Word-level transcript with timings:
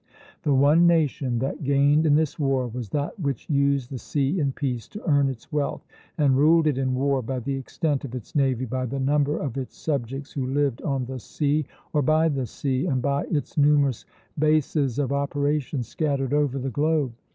The 0.41 0.55
one 0.55 0.87
nation 0.87 1.37
that 1.37 1.63
gained 1.63 2.07
in 2.07 2.15
this 2.15 2.39
war 2.39 2.65
was 2.67 2.89
that 2.89 3.19
which 3.19 3.47
used 3.51 3.91
the 3.91 3.99
sea 3.99 4.39
in 4.39 4.51
peace 4.51 4.87
to 4.87 5.07
earn 5.07 5.29
its 5.29 5.51
wealth, 5.53 5.85
and 6.17 6.35
ruled 6.35 6.65
it 6.65 6.79
in 6.79 6.95
war 6.95 7.21
by 7.21 7.39
the 7.39 7.53
extent 7.53 8.03
of 8.03 8.15
its 8.15 8.33
navy, 8.33 8.65
by 8.65 8.87
the 8.87 8.99
number 8.99 9.37
of 9.37 9.57
its 9.59 9.77
subjects 9.77 10.31
who 10.31 10.47
lived 10.47 10.81
on 10.81 11.05
the 11.05 11.19
sea 11.19 11.67
or 11.93 12.01
by 12.01 12.29
the 12.29 12.47
sea, 12.47 12.87
and 12.87 13.03
by 13.03 13.25
its 13.25 13.59
numerous 13.59 14.05
bases 14.39 14.97
of 14.97 15.11
operations 15.13 15.87
scattered 15.87 16.33
over 16.33 16.57
the 16.57 16.71
globe. 16.71 17.13